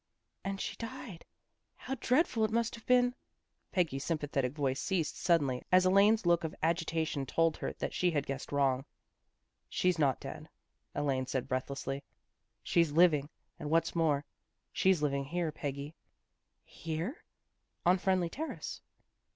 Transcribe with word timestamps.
"And 0.43 0.59
she 0.59 0.75
died. 0.77 1.25
How 1.75 1.93
dreadful 1.93 2.43
it 2.43 2.49
must 2.49 2.73
have 2.73 2.87
been" 2.87 3.13
Peggy's 3.71 4.03
sympathetic 4.03 4.51
voice 4.51 4.79
ceased 4.81 5.15
suddenly, 5.15 5.61
as 5.71 5.85
Elaine's 5.85 6.25
look 6.25 6.43
of 6.43 6.55
agitation 6.63 7.23
told 7.27 7.57
her 7.57 7.73
that 7.73 7.93
she 7.93 8.09
had 8.09 8.25
guessed 8.25 8.51
wrong." 8.51 8.85
She's 9.69 9.99
not 9.99 10.19
dead," 10.19 10.49
Elaine 10.95 11.27
said 11.27 11.47
breathlessly." 11.47 12.03
She's 12.63 12.91
living, 12.91 13.29
and 13.59 13.69
what's 13.69 13.93
more, 13.95 14.25
she's 14.73 15.03
living 15.03 15.25
here, 15.25 15.51
Peggy."" 15.51 15.93
Here? 16.89 17.23
""On 17.85 17.99
Friendly 17.99 18.27
Terrace." 18.31 18.81